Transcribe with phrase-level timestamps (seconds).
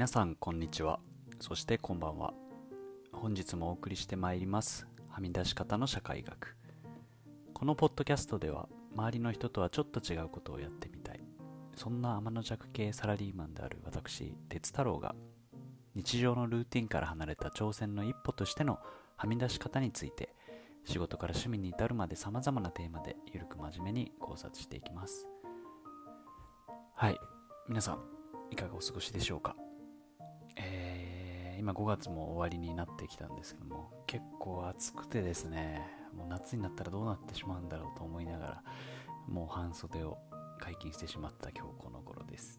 [0.00, 0.98] 皆さんこんにちは。
[1.40, 2.32] そしてこんばんは。
[3.12, 4.86] 本日もお送りしてまいります。
[5.10, 6.56] はみ出し方の社会学。
[7.52, 11.20] このポッドキャストでは周りの人とはちょっと違うことをやってみたい。
[11.76, 15.14] そんな天の弱系サラリーマンである私哲太郎が
[15.94, 18.78] 日常のルーティンから離れた挑戦の一歩としての
[19.18, 20.34] はみ出し方について
[20.86, 25.28] 仕事から趣味に至るまで様々なテーマでゆるく真面目に考察していきます。
[26.94, 27.18] はい。
[27.68, 27.98] 皆さん
[28.50, 29.54] いかがお過ごしでしょうか、
[31.60, 38.62] 今5月も終わりになってきたんですけども結構暑くてですねもう夏になったらどうなってしまうんだろうと思いながら
[39.28, 40.16] もう半袖を
[40.58, 42.58] 解禁してしまった今日この頃です。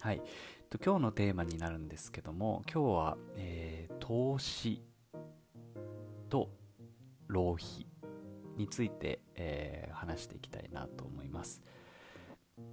[0.00, 0.22] はい。
[0.70, 4.80] と今日のテーマになるんですけども今日は、えー、投資
[6.28, 6.50] と
[7.26, 7.88] 浪費
[8.56, 11.60] について、えー、話していきたいなと思います。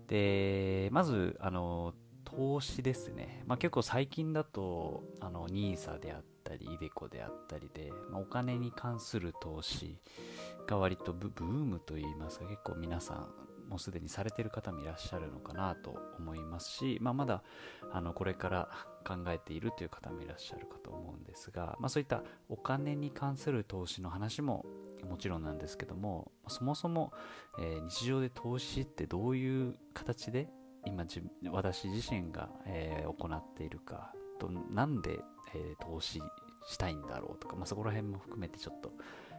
[0.06, 1.96] でまずあの
[2.36, 9.98] 投資ですね、まあ、結構最近だとあの NISA であったり iDeCo であったりで、まあ、お金に関する投資
[10.68, 13.28] が割とブームといいますか結構皆さん
[13.70, 17.42] もうすでにされてる方もいらっしゃるのかなと思いますし、まあ、まだ
[17.92, 18.70] あのこれから
[19.08, 24.66] 考えているという方もいらっしゃるかと思うんですが、まあ、そういったお金に関する投資の話も
[25.10, 27.14] もちろんなんですけどもそもそも、
[27.60, 30.50] えー、日常で投資ってどういう形で
[30.86, 31.06] 今
[31.52, 35.20] 私自身が、えー、行っているかとなんで、
[35.54, 36.22] えー、投資
[36.68, 38.92] したいんだろうとか、まあ、そこら辺も含めてちょっと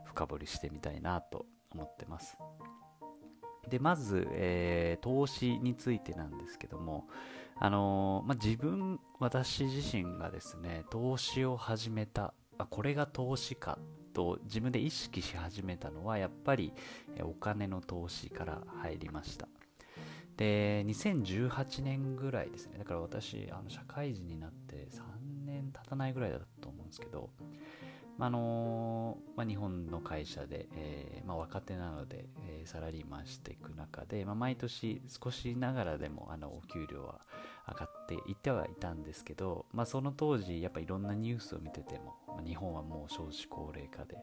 [0.05, 2.37] 深掘りしてみたいなと思ってます。
[3.69, 7.07] でまず、えー、投資についてなんですけども
[7.57, 13.79] あのまあ、自分私自身がですね投資を始めたあこれが投資か
[14.13, 16.73] と自分で意識し始めたのはやっぱり
[17.23, 19.47] お金の投資から入りました。
[20.37, 22.79] で2018年ぐらいですね。
[22.79, 25.03] だから私あの社会人になって3
[25.45, 27.31] 年経たないぐらいだったと思うんですけど
[28.19, 37.21] あのまあ、日本の会社で、えー、まあ、若手なので、えー、サラリーマンしていく中で、まあ、毎年少しながらでもあのお給料は
[37.67, 44.17] 上がっていってはいたんですけど、まあ、その当時やっぱいろんなニュースを見てても、まあ、日本はもう少子高齢化で、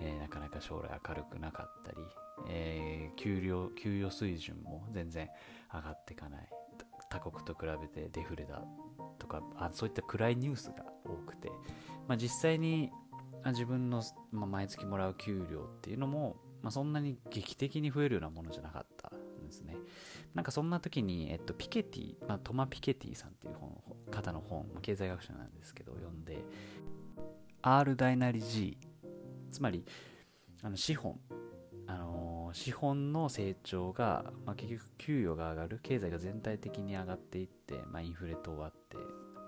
[0.00, 1.98] えー、なかなか将来明るくなかったり、
[2.48, 5.28] え、給料給与水準も全然
[5.74, 6.48] 上がっていかない。
[7.08, 8.62] 他国と比べてデフレだ
[9.18, 11.50] とかあそういった暗いニュースが多くて、
[12.08, 12.90] まあ、実際に
[13.50, 14.02] 自分の、
[14.32, 19.10] まあ、毎月もらう給料っていうのも、まあ、そんなに劇的に増えるようなものじゃなかった
[19.42, 19.76] んですね。
[20.34, 23.80] なんかそんな時に、えっと、ピケティ、まあ、トマ・ピケティさんっていう本
[24.10, 26.44] 方の本、経済学者なんですけど、読んで、
[27.62, 28.78] R ダイナリ G、
[29.50, 29.84] つまり、
[30.62, 31.18] あの資本、
[32.56, 38.96] 資本の成長が、まあ、結局給与が上がる、経済が全体的に上がっていって、まあ、インフレと終わって、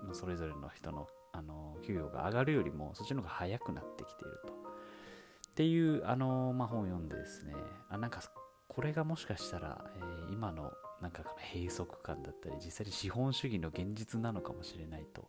[0.07, 4.53] ま、それぞれの人の、あの、給与が上がるよりも、そっちの方が早くなってきていると。
[4.53, 7.55] っていう、あの、まあ、本を読んでですね、
[7.89, 8.21] あなんか
[8.67, 10.71] これがもしかしたら、えー、今の
[11.01, 15.27] なんか閉塞感だったり実際に資本主義の現実なのかもしれないと、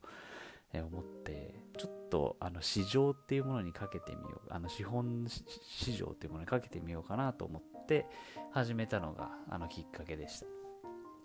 [0.73, 8.07] 思ってちょっとあの市場っていうものにかけてみようあの資本市場っていうものにかけてみようかなと思って
[8.53, 10.47] 始めたのがあのきっかけでした。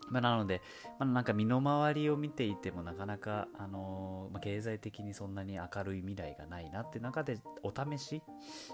[0.08, 0.62] まあ、なので、
[0.98, 8.22] まあ、なんか身の回りを見ていてもなかなか、あのー、まあ、経済的にそんなに明るい未来がないなって中でお試し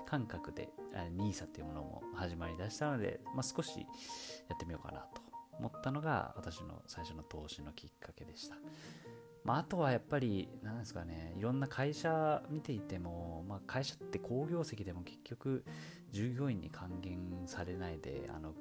[0.04, 0.68] 感覚で
[1.16, 5.22] NISA っていうものも始まりだしたので、まあ、少しやってみようかなと
[5.58, 8.56] 思ったのが私の最初の投資のきっかけでした。
[9.44, 15.64] まあ、あとはやっぱり、なんですかね、いろんな会社見ていても、まあ、会社って好業績でも結局、
[16.12, 18.54] 従業員に還元されないで、あの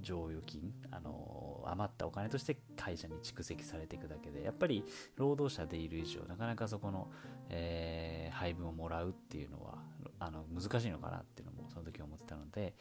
[0.00, 4.84] 剰余金、あの余ったお金として会社に蓄積されていくだけで、やっぱり
[5.16, 7.10] 労働者でいる以上、なかなかそこの、
[7.48, 9.78] えー、配分をもらうっていうのは
[10.20, 12.74] あの難しいのかなっていうのもその時思ってたので、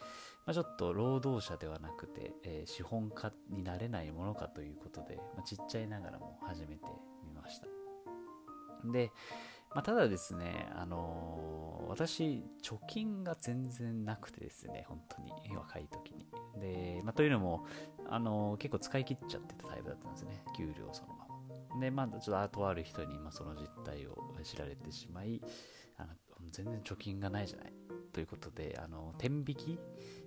[0.45, 6.85] まあ、ちょっと労働者ではなくて、えー、資本家になれないものかということで、まあ、ちっちゃいながらも始めて
[7.25, 7.67] みました。
[8.91, 9.11] で、
[9.73, 16.27] まあ、ただですね、あのー、私、貯金が全然なくてですね、本当に若い時に。
[16.59, 17.65] で、まあ、というのも、
[18.07, 21.27] あのー、結構使い切っちゃってたタイプだったんですね、給料そのま
[21.73, 21.79] ま。
[21.79, 25.41] で、まあ、ちょっと後ある人に、まあ、その実態を知られてしまい、
[25.97, 26.13] あの
[26.51, 27.73] 全然貯金がないじゃない
[28.11, 29.79] ということで、あの、天引き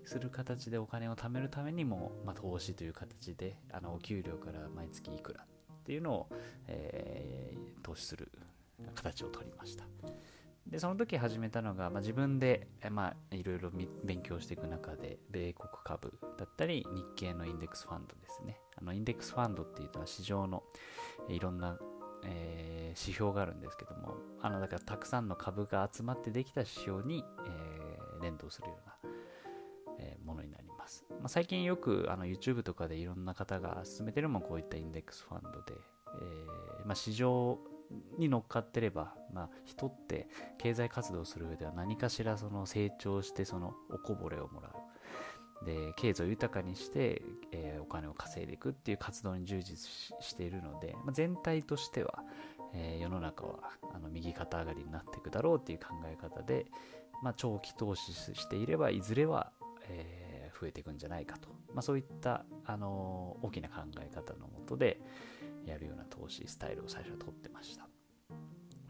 [0.04, 5.46] する形でお金を貯めるためにも、まあ、投資という形で、あの、お給料から毎月いくらっ
[5.84, 6.28] ていうのを、
[6.66, 8.30] えー、投資する
[8.94, 9.84] 形をとりました。
[10.66, 13.70] で、その時始めたのが、まあ、自分で、まあ、いろいろ
[14.04, 18.58] 勉強していく中で、米国株だったり、日系のインデックスファンドですね。
[18.76, 20.64] あの、インデックスファンドっていうのは市場の、
[21.28, 21.78] いろんな、
[22.24, 29.10] えー、指標があるんですけども、あの、だからたくさんの株が集まってできた指標に、えー、連動するような、
[30.00, 31.06] えものになります。
[31.10, 35.74] まあ、最近よくあの YouTube とかでいろんな方が進めてるのもこういったインデックスファンドで、
[36.80, 37.58] えまあ、市場
[38.18, 40.28] に乗っかってれば、まあ、人って
[40.58, 44.72] 経済活動する上では何かしらその成長してそのおこぼれをもらう。
[45.64, 52.22] で経済を豊かにして、えー、お金を稼いでいくっていう活動に従事しているので、まあ、全体としては、
[52.74, 53.58] えー、世の中は
[53.94, 56.66] あの右肩上がりになっていくだろうっていう考え方で、
[57.22, 59.50] まあ、長期投資していればいずれは、
[59.88, 65.00] えー、増えていくんじゃないかと、まあ、そういった、あの大きな考え方のもとで
[65.66, 67.86] やるような投資スタイルを最初は取ってました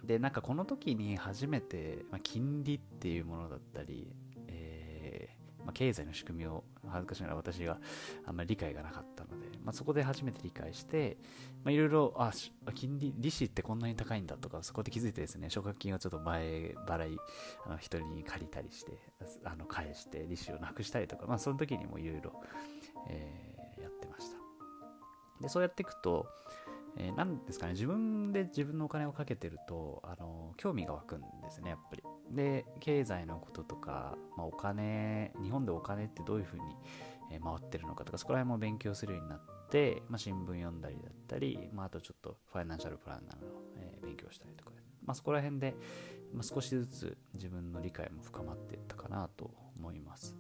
[0.05, 4.15] でなんかこの時に初めて、まあ、金利っていうものだったり
[4.49, 5.37] え
[5.67, 7.79] まあ、経済の仕組みを恥ずかしながら私は
[8.25, 11.19] あんまり理解がなかったので、まあ、そこで初めて理解して、
[11.67, 12.33] いろいろ、あ、
[12.73, 17.19] 金利、利子ってこんなに高いんだとか、そこで気づいてですね、奨学金をちょっと前払い、
[17.67, 18.93] あの人に借りたりして、
[19.45, 22.33] あの返して利子をなくしたりとか、まあ、その時にもいろいろ、
[23.83, 24.37] やってました。
[25.43, 26.27] で、そうやっていくと、
[26.99, 32.03] えー、なんですかね、自分で自分のお金をかけてると、あの、興味が湧くんですね、やっぱり。
[32.31, 36.65] で、経済のこととか、まあ、お金、日本でお金ってどういうふうに
[37.43, 39.41] 回ってるのかとか、そこら辺も勉強するようになっ
[39.71, 44.71] て、まあ、新聞読んだりだったり、まあ、あとちょっとファイナンシャルプランなどを、えー、勉強したりとか、
[45.05, 45.75] まあ、そこら辺で、
[46.33, 50.35] まあ、少しずつ自分の理解も深まっていったかなと思います。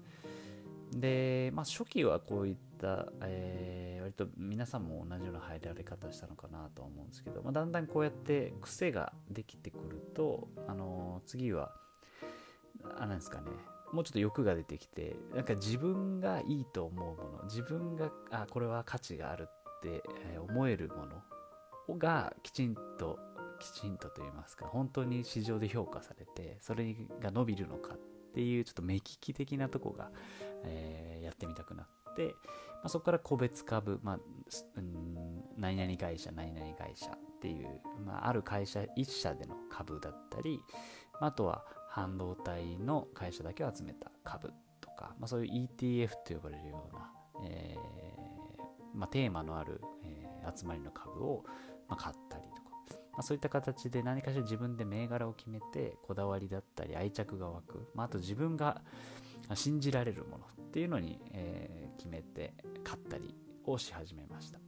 [0.92, 11.72] で、まあ、初期はこういった、えー、割と皆さんも同じような入られ方したのかなと思うんですけど、まあ、だんだんこうやって癖ができてくると、あのー、次は、
[12.98, 13.50] あなんですかね、
[13.92, 20.02] もうちょっと欲が出てきて、なんか自分がいいと思うもの、自分が、あ、これは価値があるって
[20.48, 23.18] 思えるものがきちんと、
[23.58, 27.98] きちんとと言いますか、本当に市場で評価されて、それが伸びるのかっ
[28.34, 30.10] ていうちょっと目利き的なとこが、
[30.64, 32.32] えー、やってみたくなって、ま
[32.84, 34.18] あ、そこから個別株、まあ、
[34.76, 40.60] うん、何々会社、何々会社っていう、まあ、ある会社1社での株だったり、
[41.20, 47.10] まあ、あとは半導体の会社だけを集めた株とか、まあ、そういう ETF と呼ばれるような、
[47.44, 47.96] えー
[48.96, 51.44] まあ、テーマのある、えー、集まりの株を、
[51.88, 52.70] ま、買ったりとか、
[53.12, 58.82] まあ、そういった形で何かしら自分で銘柄を決めてこだわりだったり愛着が湧く、ま、あと自分が
[59.54, 63.34] 信じられるものっていうのに、えー、決めて買ったり
[63.64, 64.58] をし始めました。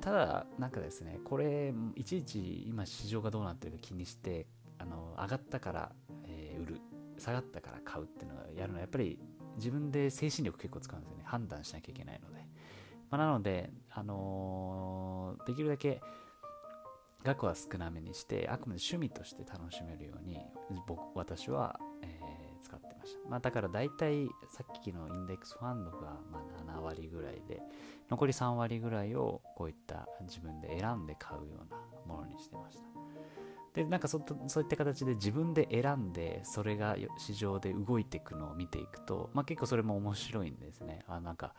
[0.00, 4.46] ただ、なんかですね、これ、いちいち今市場がどうなってるか気にして、
[4.78, 5.92] あの上がったから、
[6.24, 6.80] えー、売る、
[7.18, 9.18] 下がったから買うっていうのをやるのは、やっぱり
[9.56, 11.24] 自分で精神力結構使うんですよね。
[11.26, 12.42] 判断しなきゃいけないので。
[13.10, 16.00] まあ、なので、あのー、できるだけ
[17.22, 20.38] 額は少なめにして、あくまで趣味として楽しめるように、
[20.86, 22.21] 僕、私は、使って
[23.02, 23.28] ました。
[23.28, 26.42] まあ、だから大体さっきのインデックスファンドがま
[26.74, 27.62] 7割ぐらいで、
[28.10, 31.76] 残り3割ぐらいをこういった自分で選んで買うような
[32.06, 32.84] ものにしてました。
[33.74, 41.00] で、なんかそそういった形で自分で選んで、それが市場で動いていくのを見ていくと、まあ、結構それも面白いんですね。
[41.08, 41.54] あなんか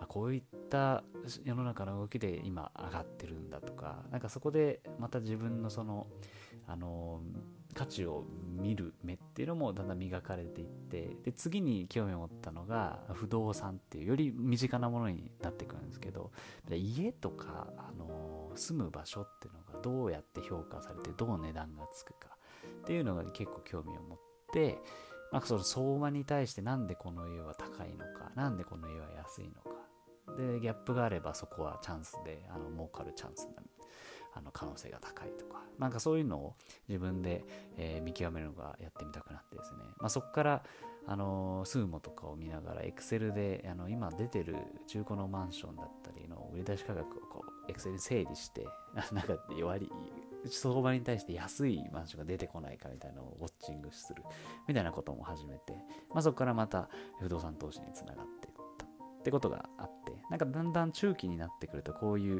[0.00, 1.02] あこういった
[1.44, 6.06] 世の中の動きで今上がってるんだとか、なんかそこでまた自分のその、
[6.66, 7.22] あの
[7.74, 8.24] 価値を
[8.60, 16.32] 見る目っていうのもだんだん磨かれていってで次に興味を持ったのが不動産っていうより身近なものになってくるんですけど
[16.70, 22.36] 家とか、あの住む場所っていうのがどうやって評価されてどう値段がつくか
[22.80, 24.18] っていうのが結構興味を持っ
[24.52, 24.78] て、
[25.32, 29.78] まあ、その相場に対してなんでこの家は高いのかなんでこの家は安いのか。
[30.36, 33.62] でギャップがあればそこはチャンスであの儲かるチャンスな
[34.38, 36.54] あの可能性が高いとか、なんかそういうのを
[36.88, 37.44] 自分で、
[37.76, 40.62] えー、見極めるのがやってみたくなってですね、まあ、そこから、
[41.10, 44.56] あのスーモとかを見ながら、エクセルであの今出てる
[44.86, 48.66] 中古のマンションだったりの売り出し価格をこうエクセルに整理して、
[49.12, 49.90] なんか割
[50.46, 54.22] 相場に対して安いマンションが出てこないかみたいなのをウォッチングする
[54.66, 55.72] みたいなことも始めて、
[56.10, 56.88] まあ、そこからまた
[57.20, 58.58] 不動産投資につながっていった
[59.18, 62.36] ってことがあって、なんかだんだん中期になってくると、こういう、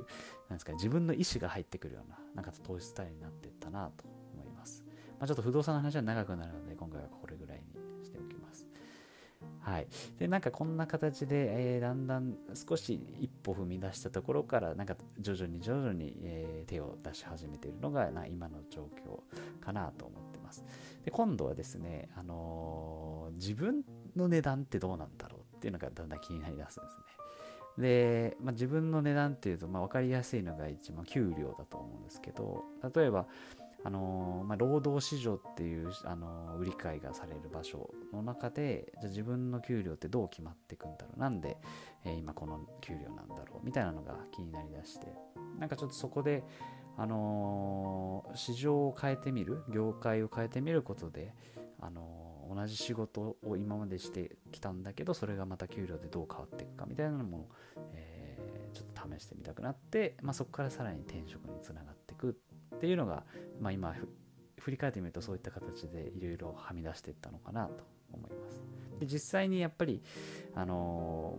[0.48, 4.84] なんですか、ね自分の意思が入ってくるような、なんか投資スタイルになっていったなと思います。
[5.18, 8.37] まあ、ちょっと不動産の話は長くなるので、今回はこれぐらいにしておきます。
[9.68, 9.86] はい。
[10.18, 19.20] で、なんかこんな形で、えー、だんだん少し一歩踏み出したところから、なんか徐々に徐々に、えー、手を出し始めているのがな今の状況
[19.62, 20.64] かなと思ってます。
[21.04, 23.82] で、今度はですね、あのー、自分
[24.16, 27.02] の値段ってどうなんだろうっていうのがだんだん気になりだすんですね。
[27.76, 33.26] で、まあ、自分の値段っていうと、まあ、分かりやすいのが一番給料だと思うんですけど例えば
[33.84, 41.20] あのまあ、労働市場っていう、あの売り買いがされる場所の中でじゃ自分の給料ってどう決まっていくんだろう？
[41.20, 41.56] なんで、
[42.04, 45.06] えー、今この給料なんだろうみたいなのが気になりだして
[45.58, 46.44] なんかちょっとそこで、
[46.96, 49.62] あの、市場を変えてみる？
[49.72, 51.32] 業界を変えてみることで、
[51.80, 57.50] あの、同じ仕事を今までしてきたんだけどそれがまた給料でどう変わっていくかみたいなのも、
[57.92, 62.38] えー、ちょっと試してみたくなって、まあ、そこからさらに転職につながっていく
[62.74, 63.24] っていうのが、
[63.60, 63.94] まあ、今
[64.58, 68.62] 振り返ってみるとそういった形でいろいろはみ出していったのかなと思います。
[69.00, 70.02] で実際にやっぱり、
[70.54, 71.38] あの、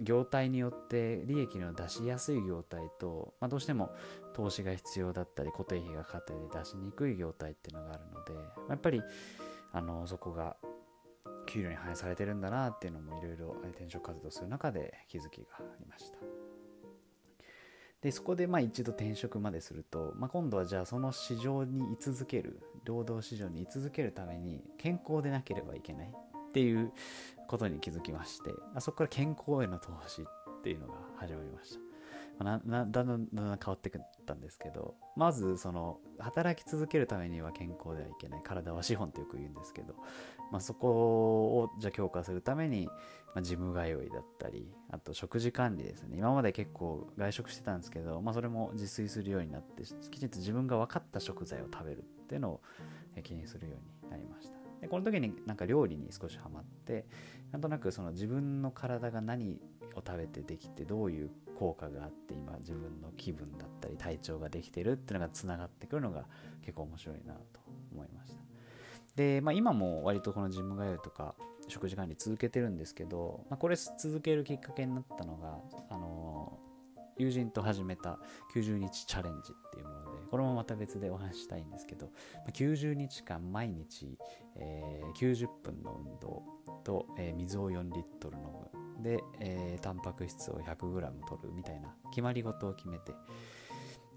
[0.00, 3.90] 業態によって利益の出しやすい業態と、まあ、どうしても
[4.34, 8.34] 投資が必要だったり固定費がかかったり出しにくい業態っていうのがあるので、
[8.68, 9.02] やっぱり、
[9.72, 10.56] あの、そこが
[11.46, 16.18] 給料に反映されてるんだなっていうのもいろいろ転職活動する中で気づきがありました。
[18.06, 26.92] でそこでまあ一度転職まですると、まあ、今度はじゃあその市場に居続ける労働市場に居続けるために健康でなければいけないっていう
[27.48, 30.24] ことに気づきましてあそこから健康への投資っ
[30.62, 31.85] ていうのが始まりました。
[32.44, 39.94] なだんだんだんだん変わってくったんですけどまずその働き続けるためには健康ではいけない体は資本ってよく言うんですけど、
[40.52, 42.86] まあ、そこをじゃ強化するために、
[43.34, 46.16] まあ、ジム通いだったりあと食事管理ですね。
[46.18, 52.60] 今まで結構外食してたんですけど、まあ、それも自炊するようになってきちんと自分が分かった食材を食べるっていうのを
[53.22, 54.65] 気にするようになりました。
[54.80, 57.06] でこの時になんか料理に少しハマって
[57.52, 59.60] なんとなくその自分の体が何
[59.94, 66.24] を食べてできてどういう効果があって今自分の気分だったり体調ができてるっていうのがつながってくるのが
[66.62, 67.60] 結構面白いなと
[67.92, 68.40] 思いました。
[69.16, 71.34] で、まあ、今も割とこのジム通いとか
[71.68, 76.58] 食事管理続けてるんですけど、まあ、これ続けるきっかけになったのがあの
[77.18, 78.18] 友人と始めた
[78.54, 82.10] 90日チャレンジっていうものでこれもまた別でお話したいんですけど
[82.52, 84.18] 90日間毎日、
[84.56, 86.42] えー、90分の運動
[86.84, 89.02] と、えー、水を4リットル飲む。
[89.02, 93.12] で、えー、タンパク質を 100g 取るみたいな決まり事を決めて。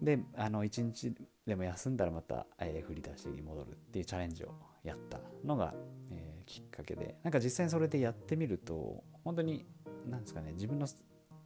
[0.01, 1.13] であの1日
[1.45, 4.53] でも休んだらまた、えー、振り出しに戻るっていうチャレンジを
[4.83, 5.73] やったのが、
[6.11, 7.17] えー、きっかけで。
[7.23, 9.65] なんか実際にそれでやってみると本当に
[10.07, 10.87] なんですかね自分の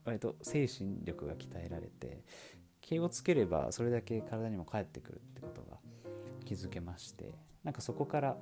[0.06, 2.24] 割と精神力が鍛えられて
[2.82, 5.78] 気をつければそれだけ体にも返ってくるってことが
[6.46, 7.34] 気づけまして
[7.64, 8.38] なんかそこから、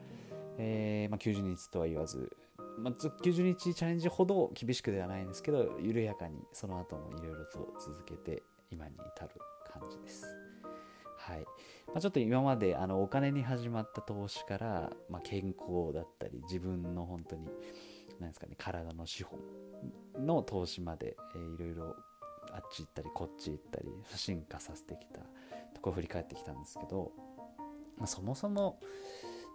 [0.58, 2.36] えーまあ、90日とは言わず、
[2.80, 8.42] まあ、90日チャレンジほど厳しくではないんですけど緩やかにその後もいろいろと続けて
[8.72, 9.30] 今に至る
[9.72, 10.26] 感じです。
[11.18, 11.42] はい
[11.88, 17.48] まあ、ちょっと今まであのお金に始まった投資から、ま、健康だったり自分の本当に
[18.22, 19.40] 何ですかね体の資本
[20.26, 21.96] の投資まで、えー、いろいろ
[22.54, 25.20] あっち行ったりこっち行ったり進化させてきた
[25.74, 27.12] とこを振り返ってきたんですけど、
[27.98, 28.80] まあ、そもそも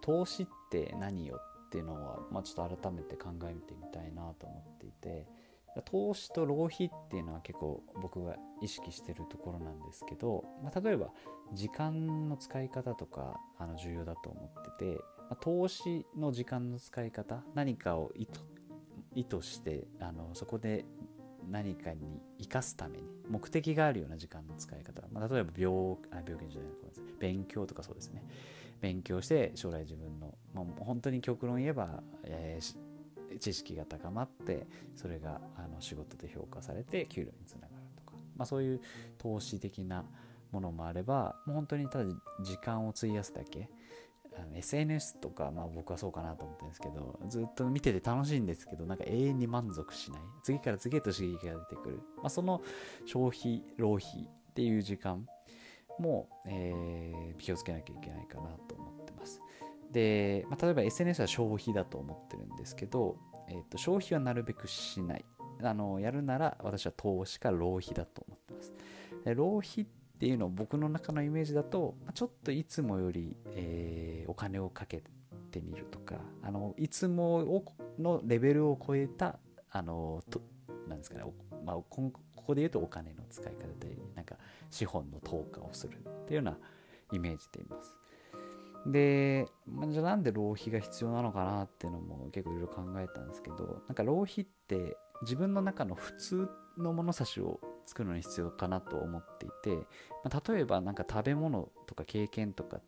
[0.02, 5.26] 投資って何よっていうのは、まあ、ちょっと改めて考えてみたいなと思っていて
[5.84, 11.08] 投資と浪費っていうのは結構僕が意識してるところなんですけど、まあ、例えば
[11.52, 18.40] 時間の使い方とかあの重要だと思ってて、ま、投資の時間の使い方何かを意図
[19.16, 20.84] 意図してあのそこで
[21.50, 26.76] 何かに生かすために目的があるような時間の使い方、まあ、例えば病あ病気じゃない
[27.18, 28.22] 勉強とかそうですね。
[28.80, 38.80] 勉強して将来自分の、まあ、本当に極論言えば、えー、知識が高まってそれがあの仕事で評価されて給料につながるとか、まあ、そういう
[39.16, 40.04] 投資的な
[40.52, 42.10] ものもあればもう本当にただ
[42.42, 43.70] 時間を費やすだけ
[44.54, 50.20] SNS とか、まあ僕はそうかなと思ってるんですけど、ずっと見てて楽しいんですけど、なんか永遠に満足しない。
[50.42, 52.00] 次から次へと刺激が出てくる。
[52.16, 52.62] まあその
[53.04, 55.26] 消費、浪費っていう時間
[55.98, 59.40] も、えー、気をつけなきゃいけないかなと思ってます。
[59.92, 63.16] で、まあ、例えば SNS は消費だと思ってるんですけど、
[63.48, 65.24] えー、と消費はなるべくしない。
[65.62, 68.72] あのやるなら私は投資か浪費だと思ってます。
[69.34, 69.86] 浪費っ
[70.16, 75.02] っていうのを僕の中のイメージだとちょっといつもより、えー、お金をかけ
[75.50, 77.62] てみるとかあのいつも
[77.98, 79.38] のレベルを超えた
[79.70, 80.40] あのと
[80.88, 81.24] なんですかね、
[81.66, 84.36] まあ、ここで言うとお金の使い方でなんか
[84.70, 86.56] 資本の投下をするっていうような
[87.12, 87.92] イメージでいます。
[88.86, 89.46] で、
[89.88, 99.76] じゃあなんで浪費が必要なのかなっていうのも結構いろいろ考えたんですけどなんか浪費って自分の中の普通の物差しを作るのに必要かなと思っていて、
[100.24, 102.80] まあ、例えば何か食べ物とか経験とか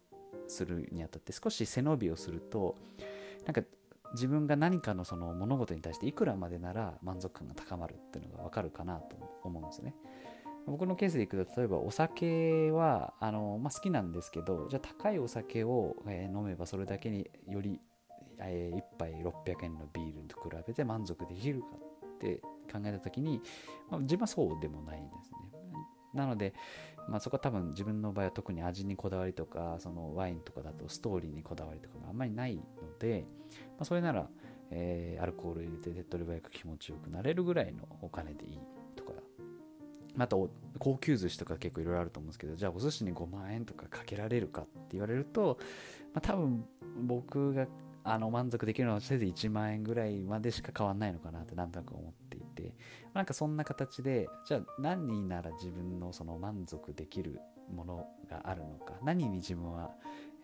[0.47, 2.77] するにあたって少し背伸びをすると
[3.45, 3.63] なんか
[4.15, 9.95] 自分が何かのその物事に対していくらまでなら満足感が高まるっていうのが分かるかなと思うんですよね。
[10.69, 17.81] 僕のケースでいくと例えばお酒はあの、まあ、好きなんですけどじゃあ高いお酒を、え、飲めばそれだけにより、
[18.41, 21.67] え、1杯600円のビールと比べて満足できるか
[22.17, 22.37] って
[22.71, 23.41] 考えた時に、
[23.91, 25.39] まあ、自分はそうでもないんですね。
[26.15, 26.55] なので、
[27.09, 32.63] まあ、そこは多分自分の場合は特に味にこだわりとかそのワインとかだとストーリーにこだわりとかがあんまりないの
[32.99, 34.29] で、まあ、それなら、
[34.71, 38.59] えー、アルコール入れて手っ取り早く気持ちよくなれるぐらいのお金でいい
[40.27, 45.59] とかあと高級寿司とか結構いろいろあると思うんですけどじゃあお寿司に5万円とかかけられるかって言われると、
[46.15, 46.65] まあ、多分
[47.03, 47.67] 僕が
[48.05, 52.75] あの満足できるのはせいぜい1万円ぐらいまでしか変わんないのかなってなんとなく思っていて
[53.13, 57.39] なんかそんな形でじゃあ何なら自分のその満足できる
[57.71, 59.91] ものがあるのか何に自分は、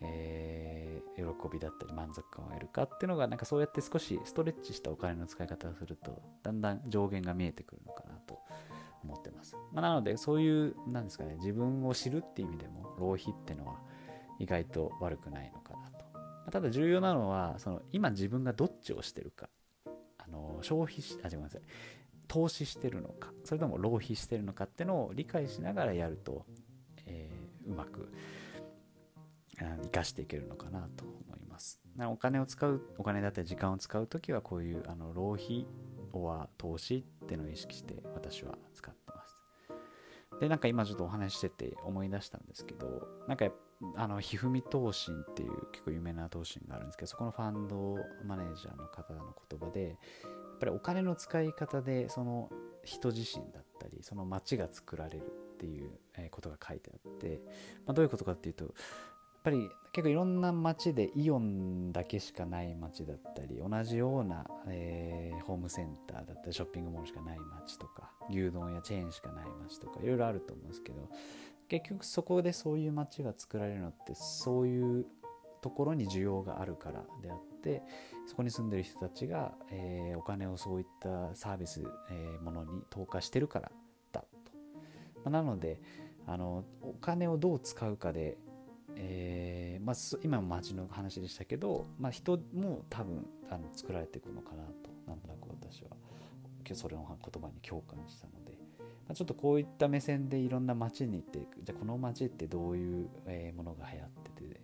[0.01, 8.14] えー、喜びだったり満足感を得るかっていうのがなんかそうやって少しストレッチしたお金の使い方をするとだんだん上限が見えてくるのかな。
[9.73, 13.79] ま、あ、なのでそういうなんですかね自分を知るっていう意味でも浪費ってのは
[14.39, 16.05] 意外と悪くないのかなと
[16.51, 19.49] ただ重要なのはその今自分がどっちをしてるか
[20.17, 21.61] あの消費しあごめんなさい
[22.27, 26.45] 投資してるのかそれとも浪費してるのかっていうのを理解しながらやると、
[27.05, 28.11] えー、うまく
[29.57, 31.79] 生かしていけるのかなと思います。
[31.97, 35.65] お金を使うお金だったり時間を使う時はこういうあの浪費
[36.11, 39.04] は投資っていうのを意識して私は使って。
[40.39, 43.47] でなんか今ちょっとお話ししてて思い出したんですけどなんか
[43.95, 52.49] あのひふみ投信っていう結構有名な投信があるんですけどそこのファンドマネージャーの方の言葉でやっぱりお金の使い方でその
[52.83, 55.25] 人自身だったりその街が作られる
[55.55, 55.91] っていう
[56.31, 57.39] ことが書いてあって、
[57.85, 58.73] まあ、どういうことかっていうと
[59.45, 71.09] ぱり結構いろんな街でイオンだけしかない街だったり同じような、えー、ホームセンターだったりショッピングモールしかない街とか牛丼やチェーンしかない街とかいろいろあると思うんですけど
[71.69, 75.05] 結局そこでそういう街が作られるのってそういう
[75.61, 77.83] ところに需要があるからであって
[78.27, 83.71] そこに住んでる人たちが、えー、お金をそういったサービス、えー、ものに投下してるから
[84.11, 84.27] だと、
[85.17, 85.79] まあ、なので
[86.27, 88.37] あのお金をどう使うかで、
[88.95, 95.89] えーまあ、今も街の話でしたけど、まあ、人も多分あの作られていくのかなとなんとなく私は。
[96.73, 103.07] それの言葉に共感したので、まあ、ちょっとこういった目線でいろんな街に行ってじゃあこの街ってどういう
[103.55, 104.61] ものが流行ってて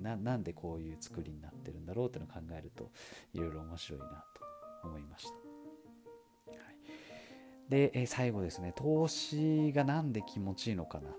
[0.00, 2.90] なんでこういう作りになってるんだろうっていうのを考えると
[3.34, 5.32] いろいろ面白いなと思いました。
[5.32, 8.72] はい、で、最後ですね。
[8.74, 11.10] 投資が何で気持ちいいのかな。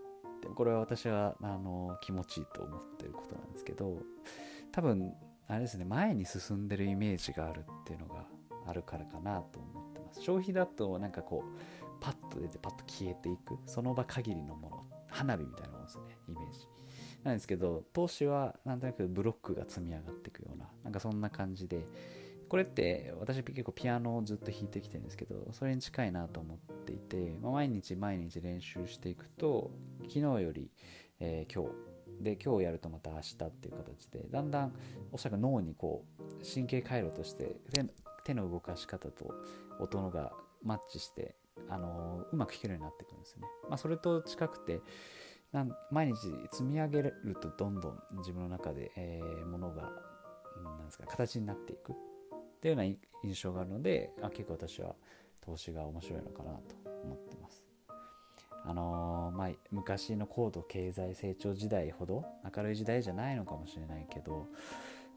[0.48, 4.00] ってこれは私はあの気持ちいいと思ってることなんですけど
[4.72, 5.14] 多分
[5.48, 8.26] あれですね前に進んでるイメージがあるっていうのが
[8.66, 10.22] あるからかなと思ってます。
[10.22, 16.68] 消費だとなんかこうパッと出てパッと消えていくその場限りのもの花火みたいなものですねイメージ。
[17.24, 21.86] なんですけど投資はなんとなくブロックが積み上がっていくようななんかそんな感じで
[22.54, 30.70] これって私結構ピアノをずっと弾いてきてるんですけどそれに近いなと思っていて、まあ、毎日毎日練習していくと昨日より、
[31.20, 31.68] えー、今
[32.20, 34.74] 日で今日やるとまた明日っていう形でだんだん
[35.12, 37.56] おそらく脳にこう神経回路として
[38.24, 39.34] 手の動かし方と
[39.80, 41.34] 音がマッチして、
[41.70, 43.48] あの、うまく弾けるようになっていくんですよね。
[43.68, 44.80] まあ、それと近くて
[45.52, 46.20] なん毎日
[46.52, 49.92] 積み上げるとどんどん自分の中で、えー、ものが
[50.64, 51.94] なんですか形になっていく
[52.64, 54.96] っていうような印象があるのであ結構私は
[55.46, 57.62] 投資が面白いのかなと思ってます。
[58.66, 62.24] あのー、まあ、昔の高度経済成長時代ほど
[62.56, 64.48] 明るい時代じゃないのかもしれないけど、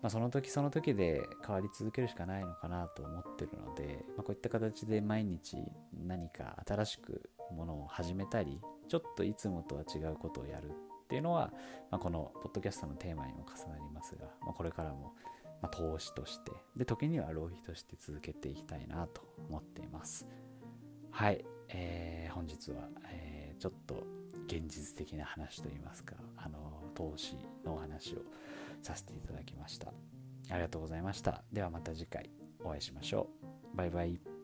[0.03, 5.59] まあ、その時その時で変わり続けるしかないのかなと思ってるので、まあ、こういった形で毎日
[6.05, 11.53] 何か新しくものを始めたりちょっといつもとは違うことをやるっていうのは、
[11.93, 15.15] まあ、このポッドキャストのテーマにも重なりますが、まあ、これからも
[15.63, 20.27] ま投資としてで時には浪費として続けていきたいなと思っています。
[21.11, 24.03] はい、えー、本日は、えー、ちょっと
[24.47, 26.59] 現実的な話といいますかあの
[26.95, 28.19] 投資のお話を
[28.83, 29.93] させていただきました。
[30.51, 31.43] ありがとうございました。
[31.53, 32.31] ではまた次回
[32.63, 33.29] お会いしましょ
[33.75, 33.77] う。
[33.77, 34.36] バイバイ。